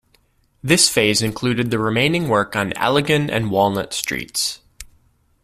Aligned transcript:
This 0.63 0.89
phase 0.89 1.21
included 1.21 1.69
the 1.69 1.77
remaining 1.77 2.27
work 2.27 2.55
on 2.55 2.71
Allegan 2.71 3.29
and 3.29 3.51
Walnut 3.51 3.93
streets. 3.93 4.59